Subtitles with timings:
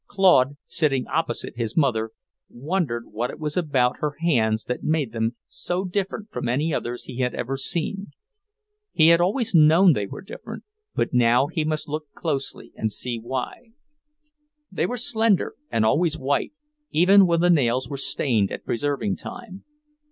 [0.07, 2.09] Claude, sitting opposite his mother,
[2.49, 7.03] wondered what it was about her hands that made them so different from any others
[7.03, 8.07] he had ever seen.
[8.93, 10.63] He had always known they were different,
[10.95, 13.73] but now he must look closely and see why.
[14.71, 16.53] They were slender, and always white,
[16.89, 19.65] even when the nails were stained at preserving time.